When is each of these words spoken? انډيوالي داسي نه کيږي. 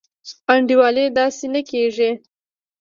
انډيوالي 0.53 1.05
داسي 1.17 1.47
نه 1.53 1.61
کيږي. 1.69 2.11